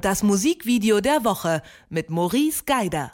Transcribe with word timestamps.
Das 0.00 0.22
Musikvideo 0.22 1.00
der 1.00 1.24
Woche 1.24 1.60
mit 1.90 2.08
Maurice 2.08 2.62
Geider. 2.64 3.12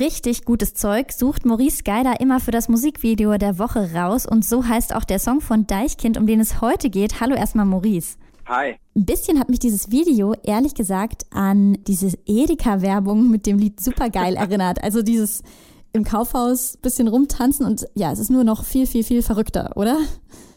Richtig 0.00 0.44
gutes 0.44 0.74
Zeug 0.74 1.12
sucht 1.12 1.46
Maurice 1.46 1.84
Geider 1.84 2.20
immer 2.20 2.40
für 2.40 2.50
das 2.50 2.68
Musikvideo 2.68 3.38
der 3.38 3.60
Woche 3.60 3.94
raus 3.94 4.26
und 4.26 4.44
so 4.44 4.66
heißt 4.66 4.92
auch 4.92 5.04
der 5.04 5.20
Song 5.20 5.40
von 5.40 5.68
Deichkind, 5.68 6.18
um 6.18 6.26
den 6.26 6.40
es 6.40 6.60
heute 6.60 6.90
geht. 6.90 7.20
Hallo 7.20 7.36
erstmal 7.36 7.66
Maurice. 7.66 8.16
Hi. 8.46 8.74
Ein 8.96 9.04
bisschen 9.06 9.38
hat 9.38 9.48
mich 9.48 9.60
dieses 9.60 9.92
Video 9.92 10.34
ehrlich 10.42 10.74
gesagt 10.74 11.26
an 11.30 11.78
diese 11.86 12.18
Edeka-Werbung 12.26 13.30
mit 13.30 13.46
dem 13.46 13.58
Lied 13.58 13.78
Supergeil 13.78 14.34
erinnert. 14.36 14.82
Also 14.82 15.02
dieses 15.02 15.44
im 15.96 16.04
Kaufhaus 16.04 16.76
bisschen 16.76 17.08
rumtanzen 17.08 17.66
und 17.66 17.86
ja, 17.94 18.12
es 18.12 18.18
ist 18.18 18.30
nur 18.30 18.44
noch 18.44 18.64
viel, 18.64 18.86
viel, 18.86 19.02
viel 19.02 19.22
verrückter, 19.22 19.72
oder? 19.74 19.98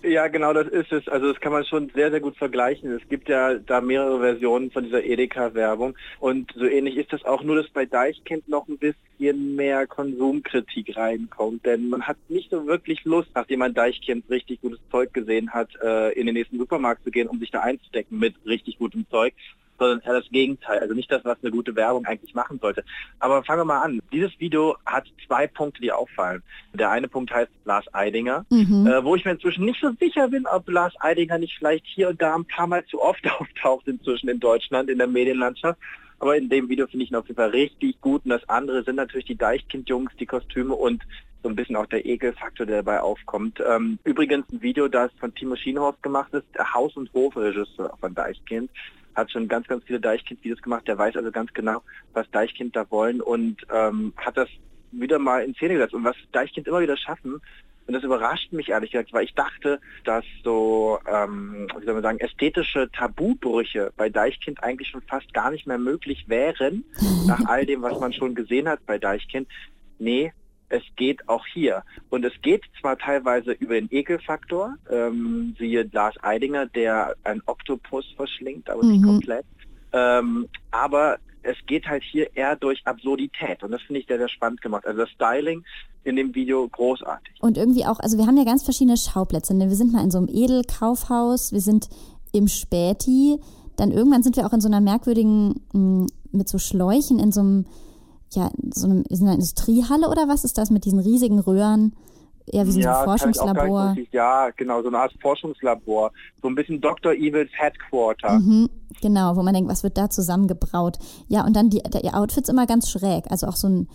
Ja, 0.02 0.30
genau, 0.30 0.54
das 0.54 0.68
ist 0.68 0.94
es. 0.94 1.08
Also 1.10 1.32
das 1.32 1.42
kann 1.42 1.52
man 1.52 1.66
schon 1.66 1.92
sehr, 1.94 2.10
sehr 2.10 2.22
gut 2.22 2.38
vergleichen. 2.38 2.92
Es 2.92 3.08
gibt 3.10 3.28
ja 3.28 3.56
da 3.56 3.82
mehrere 3.82 4.20
Versionen 4.20 4.72
von 4.72 4.86
dieser 4.86 5.04
Edeka-Werbung 5.04 5.96
und 6.20 6.52
so 6.56 6.64
ähnlich 6.66 6.96
ist 6.96 7.12
das 7.12 7.26
auch, 7.26 7.44
nur 7.44 7.58
dass 7.58 7.70
bei 7.70 7.86
Deichkind 7.86 8.48
noch 8.48 8.68
ein 8.70 8.78
bisschen 8.78 9.56
mehr 9.56 9.88
Konsumkritik 9.88 10.96
reinkommt, 10.96 11.66
denn 11.66 11.90
man 11.90 12.04
hat 12.04 12.18
nicht 12.30 12.50
so 12.50 12.66
wirklich 12.66 13.04
Lust, 13.04 13.30
nachdem 13.36 13.60
man 13.60 13.74
Deichkind 13.74 14.30
richtig 14.30 14.62
gutes 14.62 14.80
Zeug 14.90 15.14
gesehen 15.14 15.52
hat, 15.52 15.70
äh, 15.84 16.14
in 16.14 16.28
den 16.28 16.36
nächsten 16.36 16.58
Supermarkt 16.58 17.04
zu 17.04 17.12
gehen, 17.12 17.28
um 17.28 17.40
sich 17.40 17.52
da 17.52 17.60
einzudecken 17.60 18.20
mit 18.20 18.36
richtig 18.46 18.78
gutem 18.78 19.06
Zeug, 19.10 19.34
sondern 19.80 20.02
eher 20.02 20.20
das 20.20 20.30
Gegenteil. 20.30 20.80
Also 20.80 20.94
nicht 20.94 21.12
das, 21.12 21.26
was 21.26 21.38
eine 21.42 21.52
gute 21.52 21.76
Werbung 21.76 22.06
eigentlich 22.06 22.36
machen 22.36 22.60
sollte. 22.60 22.84
Aber 23.20 23.44
fangen 23.44 23.62
wir 23.62 23.66
mal 23.66 23.82
an. 23.82 24.02
Dieses 24.12 24.38
Video 24.40 24.78
hat 24.86 25.06
zwei 25.26 25.48
Punkte, 25.48 25.82
die 25.82 25.92
auffallen. 25.92 26.44
Der 26.74 26.92
eine 26.92 27.08
Punkt 27.08 27.32
heißt 27.32 27.52
Lars 27.66 27.86
Eidinger, 27.94 28.46
mhm. 28.50 28.86
äh, 28.86 29.04
wo 29.04 29.16
ich 29.16 29.26
mir 29.26 29.32
inzwischen 29.32 29.66
nicht 29.66 29.82
so 29.82 29.92
sicher 30.00 30.28
bin, 30.28 30.46
ob 30.46 30.70
Lars 30.70 30.94
Eidinger 31.00 31.38
nicht 31.38 31.58
vielleicht 31.58 31.86
hier 31.88 32.10
und 32.10 32.22
da 32.22 32.36
ein 32.36 32.46
paar 32.46 32.68
Mal 32.68 32.86
zu 32.86 33.02
oft 33.02 33.26
auftaucht 33.40 33.88
inzwischen 33.88 34.30
in 34.30 34.40
Deutschland 34.40 34.90
in 34.90 34.98
der 34.98 35.08
Medienlandschaft. 35.08 35.80
Aber 36.20 36.38
in 36.38 36.50
dem 36.50 36.70
Video 36.70 36.88
finde 36.88 37.06
ich 37.06 37.12
ihn 37.12 37.16
auf 37.16 37.28
jeden 37.28 37.38
Fall 37.38 37.50
richtig 37.50 38.00
gut. 38.02 38.24
Und 38.26 38.32
das 38.32 38.48
andere 38.50 38.84
sind 38.84 38.96
natürlich 38.96 39.26
die 39.26 39.38
Deichkind-Jungs, 39.38 40.12
die 40.20 40.26
Kostüme 40.26 40.76
und 40.76 41.04
so 41.42 41.50
ein 41.50 41.56
bisschen 41.56 41.78
auch 41.78 41.86
der 41.86 42.06
Ekelfaktor, 42.06 42.66
der 42.66 42.84
dabei 42.84 43.00
aufkommt. 43.00 43.64
Ähm, 43.66 43.98
übrigens 44.04 44.46
ein 44.52 44.62
Video, 44.62 44.88
das 44.88 45.12
von 45.20 45.34
Timo 45.34 45.56
Schienhorst 45.56 46.04
gemacht 46.04 46.34
ist, 46.34 46.46
der 46.54 46.74
Haus- 46.74 46.98
und 46.98 47.12
Hofregisseur 47.14 47.96
von 48.00 48.14
Deichkind 48.14 48.70
hat 49.16 49.32
schon 49.32 49.48
ganz, 49.48 49.68
ganz 49.68 49.84
viele 49.86 50.00
Deichkind-Videos 50.00 50.62
gemacht. 50.62 50.88
Der 50.88 50.98
weiß 50.98 51.16
also 51.16 51.32
ganz 51.32 51.54
genau, 51.54 51.82
was 52.14 52.30
Deichkind 52.32 52.76
da 52.76 52.90
wollen 52.90 53.22
und 53.22 53.58
ähm, 53.74 54.14
hat 54.18 54.38
das 54.38 54.50
wieder 54.92 55.20
mal 55.20 55.44
in 55.44 55.54
Szene 55.56 55.76
gesetzt. 55.76 55.94
Und 55.94 56.04
was 56.04 56.16
Deichkind 56.32 56.68
immer 56.68 56.82
wieder 56.82 56.98
schaffen, 56.98 57.42
und 57.90 57.94
das 57.94 58.04
überrascht 58.04 58.54
mich 58.54 58.70
ehrlich 58.70 58.92
gesagt, 58.92 59.12
weil 59.14 59.24
ich 59.24 59.34
dachte, 59.34 59.80
dass 60.04 60.24
so, 60.44 61.00
ähm, 61.12 61.68
wie 61.80 61.86
soll 61.86 61.96
man 61.96 62.04
sagen, 62.04 62.20
ästhetische 62.20 62.88
Tabubrüche 62.92 63.92
bei 63.98 64.10
Deichkind 64.10 64.62
eigentlich 64.64 64.90
schon 64.90 65.02
fast 65.02 65.34
gar 65.34 65.50
nicht 65.50 65.66
mehr 65.66 65.80
möglich 65.80 66.26
wären, 66.28 66.86
nach 67.26 67.44
all 67.48 67.66
dem, 67.66 67.82
was 67.82 68.00
man 68.00 68.14
schon 68.14 68.36
gesehen 68.36 68.70
hat 68.70 68.86
bei 68.86 69.00
Deichkind. 69.00 69.48
Nee, 69.98 70.32
es 70.70 70.84
geht 70.98 71.28
auch 71.28 71.48
hier. 71.48 71.82
Und 72.12 72.24
es 72.26 72.34
geht 72.44 72.62
zwar 72.80 72.96
teilweise 72.96 73.54
über 73.54 73.74
den 73.74 73.88
Ekelfaktor, 73.90 74.76
ähm, 74.92 75.56
siehe 75.58 75.90
Lars 75.92 76.14
Eidinger, 76.22 76.68
der 76.68 77.16
ein 77.24 77.42
Oktopus 77.48 78.06
verschlingt, 78.16 78.70
aber 78.70 78.84
mhm. 78.84 78.92
nicht 78.92 79.04
komplett. 79.04 79.46
Ähm, 79.94 80.48
aber 80.70 81.18
es 81.44 81.58
geht 81.66 81.88
halt 81.88 82.04
hier 82.04 82.36
eher 82.36 82.56
durch 82.56 82.82
Absurdität 82.86 83.64
und 83.64 83.72
das 83.72 83.82
finde 83.82 84.02
ich 84.02 84.08
sehr, 84.08 84.18
sehr 84.18 84.30
spannend 84.30 84.62
gemacht. 84.62 84.86
Also 84.86 85.02
das 85.02 85.10
Styling 85.12 85.64
in 86.04 86.16
dem 86.16 86.34
Video 86.36 86.68
großartig. 86.68 87.36
Und 87.42 87.58
irgendwie 87.58 87.86
auch, 87.86 88.00
also 88.00 88.18
wir 88.18 88.26
haben 88.26 88.38
ja 88.38 88.44
ganz 88.44 88.64
verschiedene 88.64 88.98
Schauplätze. 88.98 89.54
Ne? 89.54 89.70
Wir 89.70 89.76
sind 89.76 89.92
mal 89.92 90.04
in 90.04 90.12
so 90.12 90.18
einem 90.18 90.28
Edelkaufhaus, 90.30 91.52
wir 91.52 91.62
sind 91.62 91.90
im 92.32 92.48
Späti, 92.48 93.40
dann 93.76 93.92
irgendwann 93.92 94.24
sind 94.24 94.36
wir 94.36 94.46
auch 94.46 94.54
in 94.54 94.62
so 94.62 94.68
einer 94.68 94.82
merkwürdigen, 94.82 95.62
mm, 95.74 96.06
mit 96.32 96.48
so 96.48 96.58
Schläuchen 96.58 97.20
in 97.20 97.32
so 97.32 97.42
einem 97.42 97.66
ja, 98.32 98.52
so 98.74 98.88
in 98.88 99.04
einer 99.22 99.34
Industriehalle 99.34 100.08
oder 100.08 100.28
was 100.28 100.44
ist 100.44 100.58
das 100.58 100.70
mit 100.70 100.86
diesen 100.86 101.00
riesigen 101.00 101.40
Röhren? 101.40 101.94
Eher 102.52 102.66
wie 102.66 102.72
so 102.72 102.80
ein 102.80 102.84
ja, 102.84 103.04
Forschungslabor. 103.04 103.96
ja, 104.12 104.50
genau, 104.56 104.82
so 104.82 104.88
eine 104.88 105.00
Art 105.00 105.14
Forschungslabor. 105.22 106.12
So 106.42 106.48
ein 106.48 106.56
bisschen 106.56 106.82
Dr. 106.82 107.14
Evils 107.14 107.52
Headquarter. 107.58 108.40
Mhm, 108.40 108.70
genau, 109.02 109.36
wo 109.36 109.44
man 109.44 109.54
denkt, 109.54 109.70
was 109.70 109.84
wird 109.84 109.98
da 109.98 110.10
zusammengebraut? 110.10 110.98
Ja, 111.28 111.46
und 111.46 111.56
dann 111.56 111.70
die, 111.70 111.82
die 111.84 112.14
Outfits 112.14 112.50
immer 112.50 112.66
ganz 112.66 112.90
schräg. 112.90 113.26
Also 113.30 113.48
auch 113.48 113.56
so 113.56 113.68
ein 113.68 113.88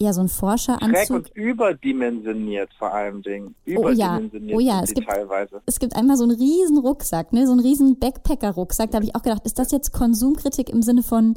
eher 0.00 0.14
so 0.14 0.20
ein 0.20 0.28
Forscheranzug. 0.28 0.96
Schräg 0.96 1.10
und 1.10 1.30
überdimensioniert 1.34 2.70
vor 2.78 2.92
allem 2.94 3.22
Dingen. 3.22 3.54
Überdimensioniert 3.64 4.56
oh 4.56 4.60
ja, 4.60 4.74
oh 4.74 4.78
ja 4.78 4.84
es 4.84 4.94
gibt, 4.94 5.08
teilweise. 5.08 5.60
Es 5.66 5.78
gibt 5.78 5.96
einmal 5.96 6.16
so 6.16 6.24
einen 6.24 6.36
riesen 6.36 6.78
Rucksack, 6.78 7.32
ne? 7.32 7.46
so 7.46 7.52
einen 7.52 7.60
riesen 7.60 7.98
Backpacker-Rucksack. 7.98 8.90
Da 8.90 8.96
habe 8.96 9.04
ich 9.04 9.14
auch 9.14 9.22
gedacht, 9.22 9.42
ist 9.44 9.58
das 9.58 9.72
jetzt 9.72 9.92
Konsumkritik 9.92 10.70
im 10.70 10.82
Sinne 10.82 11.02
von 11.02 11.34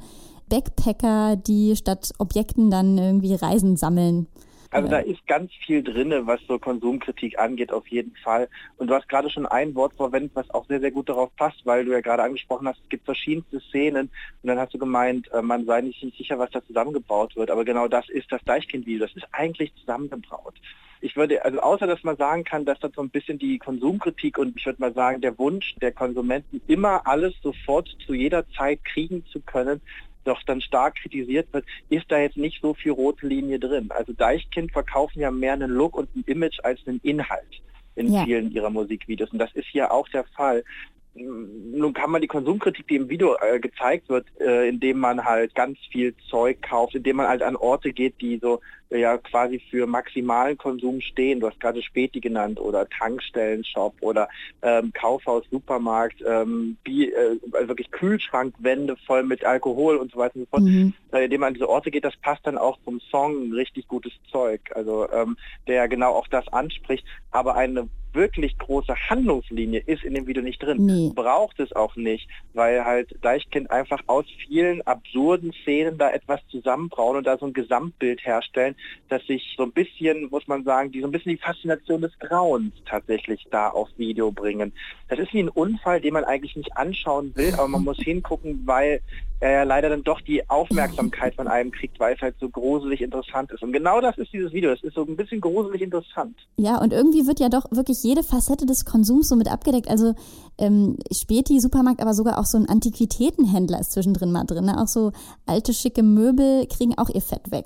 Backpacker, 0.50 1.38
die 1.38 1.76
statt 1.76 2.12
Objekten 2.20 2.70
dann 2.70 2.98
irgendwie 2.98 3.34
Reisen 3.34 3.78
sammeln. 3.78 4.28
Also 4.72 4.88
da 4.88 5.00
ist 5.00 5.28
ganz 5.28 5.52
viel 5.66 5.84
drin, 5.84 6.14
was 6.26 6.40
so 6.48 6.58
Konsumkritik 6.58 7.38
angeht, 7.38 7.74
auf 7.74 7.88
jeden 7.90 8.16
Fall. 8.16 8.48
Und 8.78 8.88
du 8.88 8.96
hast 8.96 9.10
gerade 9.10 9.30
schon 9.30 9.46
ein 9.46 9.76
Wort 9.76 9.94
verwendet, 9.96 10.32
was 10.34 10.50
auch 10.52 10.66
sehr, 10.68 10.80
sehr 10.80 10.92
gut 10.92 11.10
darauf 11.10 11.36
passt, 11.36 11.66
weil 11.66 11.84
du 11.84 11.92
ja 11.92 12.00
gerade 12.00 12.24
angesprochen 12.24 12.68
hast, 12.68 12.80
es 12.82 12.90
gibt 12.90 13.04
verschiedenste 13.04 13.60
Szenen 13.60 14.10
und 14.42 14.48
dann 14.48 14.58
hast 14.58 14.74
du 14.74 14.78
gemeint, 14.78 15.30
äh, 15.34 15.42
man 15.42 15.66
sei 15.66 15.82
nicht 15.82 16.00
sicher, 16.18 16.40
was 16.40 16.52
da 16.52 16.64
zusammengebaut 16.66 17.36
wird. 17.36 17.52
Aber 17.52 17.66
genau 17.66 17.90
das 17.90 18.08
ist 18.10 18.32
das 18.32 18.42
Deichkind-Video. 18.46 19.06
Das 19.06 19.16
ist 19.16 19.28
eigentlich 19.34 19.74
zusammengebaut. 19.76 20.56
Ich 21.02 21.16
würde, 21.18 21.44
also 21.44 21.60
außer 21.60 21.88
dass 21.88 22.04
man 22.04 22.16
sagen 22.16 22.44
kann, 22.44 22.64
dass 22.64 22.80
das 22.80 22.92
so 22.96 23.02
ein 23.02 23.10
bisschen 23.10 23.40
die 23.40 23.58
Konsumkritik 23.58 24.38
und 24.38 24.56
ich 24.56 24.66
würde 24.66 24.80
mal 24.80 24.94
sagen, 24.94 25.20
der 25.20 25.38
Wunsch 25.38 25.76
der 25.82 25.92
Konsumenten, 25.92 26.62
immer 26.68 27.06
alles 27.08 27.34
sofort 27.42 27.90
zu 28.06 28.14
jeder 28.14 28.48
Zeit 28.52 28.86
kriegen 28.86 29.26
zu 29.26 29.42
können, 29.42 29.82
doch 30.24 30.42
dann 30.44 30.62
stark 30.62 30.96
kritisiert 30.96 31.52
wird, 31.54 31.66
ist 31.90 32.06
da 32.10 32.20
jetzt 32.20 32.38
nicht 32.38 32.62
so 32.62 32.74
viel 32.74 32.92
rote 32.92 33.28
Linie 33.28 33.60
drin. 33.60 33.90
Also 33.90 34.14
Deichkind 34.14 34.72
verkaufen 34.72 35.20
ja 35.20 35.32
mehr 35.32 35.54
einen 35.54 35.72
Look 35.72 35.96
und 35.96 36.16
ein 36.16 36.24
Image 36.26 36.60
als 36.64 36.80
einen 36.88 37.00
Inhalt 37.04 37.62
in 37.96 38.14
ja. 38.14 38.24
vielen 38.24 38.52
ihrer 38.52 38.70
Musikvideos. 38.70 39.32
Und 39.32 39.40
das 39.40 39.54
ist 39.54 39.68
hier 39.68 39.92
auch 39.92 40.08
der 40.10 40.24
Fall. 40.24 40.64
Nun 41.14 41.94
kann 41.94 42.10
man 42.10 42.22
die 42.22 42.28
Konsumkritik, 42.28 42.88
die 42.88 42.96
im 42.96 43.10
Video 43.10 43.36
äh, 43.42 43.60
gezeigt 43.60 44.08
wird, 44.08 44.28
äh, 44.40 44.70
indem 44.70 45.00
man 45.00 45.26
halt 45.26 45.54
ganz 45.56 45.78
viel 45.92 46.16
Zeug 46.30 46.62
kauft, 46.62 46.96
indem 46.96 47.18
man 47.18 47.28
halt 47.28 47.42
an 47.42 47.58
Orte 47.58 47.92
geht, 47.92 48.22
die 48.22 48.40
so 48.42 48.62
äh, 48.90 49.02
ja 49.02 49.18
quasi 49.18 49.62
für 49.70 49.88
maximalen 49.88 50.58
Konsum 50.58 51.02
stehen. 51.02 51.42
Du 51.42 51.48
hast 51.48 51.60
gerade 51.60 51.82
Späti 51.82 52.22
genannt 52.22 52.62
oder 52.62 52.88
Tankstellenshop 52.88 53.96
oder 54.00 54.30
ähm, 54.62 54.94
Kaufhaus, 54.94 55.44
Supermarkt, 55.52 56.24
ähm, 56.26 56.78
Bier, 56.86 57.10
äh, 57.10 57.38
also 57.52 57.68
wirklich 57.68 57.92
Kühlschrankwände 57.92 58.96
voll 59.06 59.24
mit 59.24 59.44
Alkohol 59.44 59.98
und 59.98 60.14
so 60.14 60.18
weiter 60.18 60.38
und 60.38 60.44
so 60.44 60.50
fort. 60.50 60.64
Mhm. 60.64 60.94
Indem 61.12 61.42
man 61.42 61.48
an 61.48 61.54
diese 61.56 61.68
Orte 61.68 61.92
geht, 61.92 62.06
das 62.06 62.16
passt 62.18 62.48
dann 62.48 62.58
auch 62.58 62.78
zum 62.86 63.02
Song 63.02 63.52
richtig 63.52 63.90
gutes 63.90 64.14
Zeug. 64.32 64.62
Also 64.76 65.10
ähm, 65.12 65.36
der 65.68 65.90
genau 65.90 66.14
auch 66.14 66.30
das 66.30 66.48
anspricht, 66.48 67.06
aber 67.32 67.56
eine 67.56 67.90
wirklich 68.14 68.58
große 68.58 68.94
Handlungslinie 69.10 69.82
ist 69.86 70.04
in 70.04 70.14
dem 70.14 70.28
Video 70.28 70.44
nicht 70.44 70.62
drin. 70.62 70.86
Nee. 70.86 71.12
Braucht 71.16 71.60
es 71.60 71.72
auch 71.74 71.96
nicht, 71.96 72.28
weil 72.54 72.84
halt 72.84 73.16
Deichkind 73.22 73.72
einfach 73.72 74.02
aus 74.08 74.26
vielen 74.48 74.82
absurden 74.84 75.54
Szenen 75.62 75.98
da 75.98 76.12
etwas 76.12 76.40
zusammenbrauen 76.50 77.18
und 77.18 77.28
da 77.28 77.38
so 77.38 77.46
ein 77.46 77.54
Gesamtbild 77.54 78.26
herstellen, 78.26 78.76
dass 79.10 79.26
sich 79.26 79.56
so 79.58 79.64
ein 79.64 79.72
bisschen, 79.72 80.30
muss 80.30 80.48
man 80.48 80.64
sagen, 80.64 80.92
die 80.92 81.02
so 81.02 81.08
ein 81.08 81.12
bisschen 81.12 81.32
die 81.32 81.42
Faszination 81.42 82.02
des 82.02 82.18
Grauens 82.20 82.74
tatsächlich 82.86 83.48
da 83.52 83.70
aufs 83.70 83.98
Video 83.98 84.32
bringen. 84.32 84.74
Das 85.08 85.20
ist 85.20 85.34
wie 85.34 85.44
ein 85.44 85.50
Unfall, 85.50 86.02
den 86.02 86.14
man 86.14 86.24
eigentlich 86.24 86.56
nicht 86.56 86.76
anschauen 86.78 87.36
will, 87.36 87.54
aber 87.54 87.68
man 87.68 87.84
muss 87.84 87.98
hingucken, 88.02 88.62
weil 88.66 89.02
ja 89.50 89.64
leider 89.64 89.90
dann 89.90 90.04
doch 90.04 90.22
die 90.22 90.48
Aufmerksamkeit 90.50 91.36
von 91.36 91.48
einem 91.48 91.72
kriegt, 91.72 92.00
weil 92.00 92.16
es 92.16 92.22
halt 92.22 92.36
so 92.40 92.50
gruselig 92.50 93.02
interessant 93.02 93.52
ist. 93.52 93.64
Und 93.64 93.74
genau 93.74 94.00
das 94.00 94.18
ist 94.18 94.32
dieses 94.32 94.54
Video. 94.54 94.72
Es 94.72 94.84
ist 94.84 94.94
so 94.94 95.02
ein 95.04 95.16
bisschen 95.16 95.42
gruselig 95.42 95.82
interessant. 95.82 96.38
Ja, 96.58 96.78
und 96.78 96.94
irgendwie 96.94 97.26
wird 97.26 97.40
ja 97.40 97.50
doch 97.50 97.66
wirklich 97.72 98.04
jede 98.04 98.24
Facette 98.24 98.66
des 98.66 98.86
Konsums 98.86 99.30
so 99.30 99.36
mit 99.36 99.52
abgedeckt. 99.52 99.90
Also 99.90 100.14
ähm, 100.60 100.98
Späti, 101.12 101.60
Supermarkt, 101.60 102.02
aber 102.02 102.14
sogar 102.14 102.40
auch 102.40 102.46
so 102.46 102.58
ein 102.58 102.70
Antiquitätenhändler 102.70 103.80
ist 103.80 103.94
zwischendrin 103.94 104.32
mal 104.32 104.44
drin. 104.44 104.66
Ne? 104.66 104.80
Auch 104.80 104.88
so 104.88 105.12
alte, 105.46 105.74
schicke 105.74 106.04
Möbel 106.04 106.68
kriegen 106.68 106.98
auch 106.98 107.10
ihr 107.10 107.22
Fett 107.22 107.52
weg. 107.52 107.66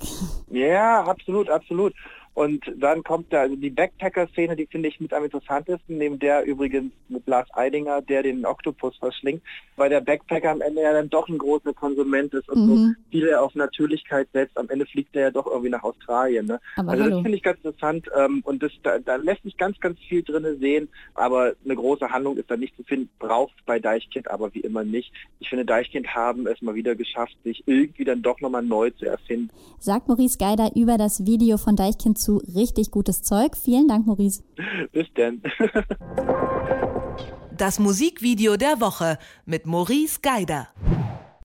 Ja, 0.50 1.04
absolut, 1.04 1.50
absolut. 1.50 1.94
Und 2.36 2.66
dann 2.78 3.02
kommt 3.02 3.32
da 3.32 3.42
also 3.42 3.56
die 3.56 3.70
Backpacker-Szene, 3.70 4.58
die 4.58 4.66
finde 4.66 4.90
ich 4.90 5.00
mit 5.00 5.14
am 5.14 5.24
interessantesten, 5.24 5.98
neben 5.98 6.20
der 6.20 6.44
übrigens 6.44 6.92
mit 7.08 7.26
Lars 7.28 7.48
Eidinger, 7.54 8.02
der 8.02 8.24
den 8.24 8.46
Oktopus 8.46 8.98
verschlingt, 8.98 9.42
weil 9.78 9.90
der 9.90 10.02
Backpacker 10.02 10.52
am 10.52 10.60
Ende 10.60 10.82
ja 10.82 10.92
dann 10.92 11.10
doch 11.10 11.30
ein 11.30 11.38
großer 11.38 11.74
Konsument 11.74 12.34
ist 12.34 12.50
und 12.50 12.68
mhm. 12.68 12.76
so 12.76 12.94
viel 13.10 13.28
er 13.30 13.42
auf 13.42 13.56
Natürlichkeit 13.56 14.28
setzt. 14.34 14.58
Am 14.58 14.70
Ende 14.70 14.86
fliegt 14.86 15.16
er 15.16 15.22
ja 15.22 15.32
doch 15.32 15.48
irgendwie 15.48 15.70
nach 15.70 15.84
Australien. 15.84 16.46
Ne? 16.46 16.60
also 16.76 16.92
hallo. 16.92 17.10
das 17.10 17.22
finde 17.22 17.38
ich 17.38 17.44
ganz 17.44 17.58
interessant 17.64 18.10
ähm, 18.18 18.42
und 18.44 18.62
das, 18.62 18.74
da, 18.84 19.00
da, 19.00 19.16
lässt 19.16 19.44
sich 19.44 19.56
ganz, 19.56 19.80
ganz 19.80 19.98
viel 20.00 20.22
drin 20.22 20.46
sehen, 20.60 20.90
aber 21.14 21.54
eine 21.64 21.76
große 21.76 22.10
Handlung 22.12 22.36
ist 22.36 22.52
da 22.52 22.58
nicht 22.58 22.76
zu 22.76 22.84
finden, 22.84 23.10
braucht 23.18 23.56
bei 23.66 23.80
Deichkind 23.80 24.30
aber 24.30 24.54
wie 24.54 24.60
immer 24.60 24.84
nicht. 24.84 25.14
Ich 25.40 25.48
finde, 25.48 25.64
Deichkind 25.64 26.14
haben 26.14 26.48
es 26.48 26.62
mal 26.62 26.76
wieder 26.76 26.96
geschafft, 26.96 27.38
sich 27.46 27.64
irgendwie 27.66 28.04
dann 28.04 28.22
doch 28.22 28.42
nochmal 28.42 28.64
neu 28.64 28.90
zu 28.90 29.06
erfinden. 29.06 29.50
Sagt 29.80 30.10
Maurice 30.10 30.38
Geider 30.38 30.72
über 30.76 30.98
das 30.98 31.26
Video 31.26 31.56
von 31.58 31.78
Deichkind 31.78 32.25
zu 32.26 32.42
richtig 32.56 32.92
gutes 32.92 33.22
Zeug. 33.22 33.56
Vielen 33.56 33.88
Dank, 33.88 34.06
Maurice. 34.08 34.44
Bis 34.92 35.08
denn. 35.16 35.42
Das 37.58 37.80
Musikvideo 37.80 38.58
der 38.58 38.82
Woche 38.82 39.18
mit 39.46 39.66
Maurice 39.66 40.20
Geider. 40.22 40.68